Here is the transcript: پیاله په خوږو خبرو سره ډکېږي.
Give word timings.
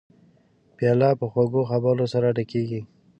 پیاله 0.77 1.09
په 1.19 1.25
خوږو 1.31 1.61
خبرو 1.71 2.05
سره 2.13 2.27
ډکېږي. 2.37 2.81